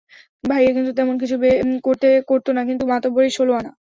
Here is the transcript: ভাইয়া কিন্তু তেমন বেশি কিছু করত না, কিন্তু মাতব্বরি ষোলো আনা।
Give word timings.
ভাইয়া 0.43 0.71
কিন্তু 0.75 0.91
তেমন 0.97 1.15
বেশি 1.15 1.35
কিছু 1.35 2.07
করত 2.29 2.47
না, 2.57 2.61
কিন্তু 2.69 2.83
মাতব্বরি 2.91 3.29
ষোলো 3.37 3.51
আনা। 3.53 3.71